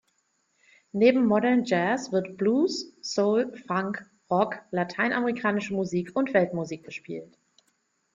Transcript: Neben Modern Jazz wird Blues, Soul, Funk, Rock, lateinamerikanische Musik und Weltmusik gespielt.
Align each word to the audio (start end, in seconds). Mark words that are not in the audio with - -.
Neben 0.93 1.27
Modern 1.27 1.63
Jazz 1.63 2.11
wird 2.11 2.35
Blues, 2.35 2.91
Soul, 3.03 3.55
Funk, 3.67 4.03
Rock, 4.31 4.63
lateinamerikanische 4.71 5.75
Musik 5.75 6.15
und 6.15 6.33
Weltmusik 6.33 6.83
gespielt. 6.83 7.37